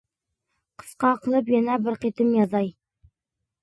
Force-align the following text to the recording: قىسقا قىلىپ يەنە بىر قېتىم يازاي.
قىسقا 0.83 1.13
قىلىپ 1.27 1.53
يەنە 1.57 1.79
بىر 1.87 2.03
قېتىم 2.07 2.37
يازاي. 2.43 2.77